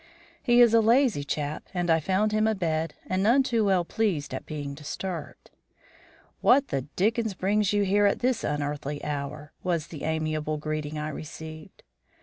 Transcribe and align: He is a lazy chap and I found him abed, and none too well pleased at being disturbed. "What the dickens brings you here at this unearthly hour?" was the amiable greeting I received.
He 0.41 0.61
is 0.61 0.73
a 0.73 0.81
lazy 0.81 1.23
chap 1.23 1.67
and 1.75 1.87
I 1.91 1.99
found 1.99 2.31
him 2.31 2.47
abed, 2.47 2.95
and 3.05 3.21
none 3.21 3.43
too 3.43 3.63
well 3.65 3.85
pleased 3.85 4.33
at 4.33 4.47
being 4.47 4.73
disturbed. 4.73 5.51
"What 6.39 6.69
the 6.69 6.87
dickens 6.95 7.35
brings 7.35 7.71
you 7.71 7.83
here 7.83 8.07
at 8.07 8.17
this 8.17 8.43
unearthly 8.43 9.03
hour?" 9.03 9.53
was 9.61 9.89
the 9.89 10.03
amiable 10.05 10.57
greeting 10.57 10.97
I 10.97 11.09
received. 11.09 11.83